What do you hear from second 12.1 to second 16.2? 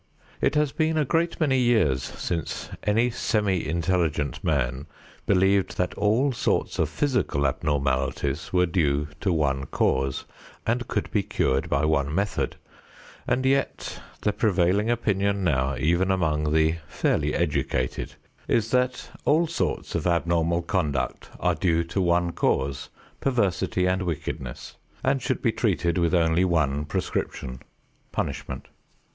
method, and yet the prevailing opinion now, even